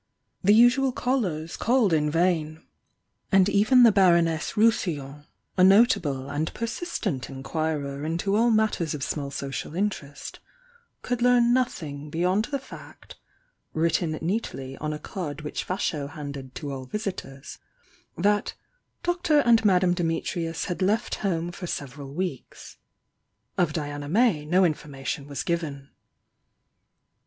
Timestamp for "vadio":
15.67-16.07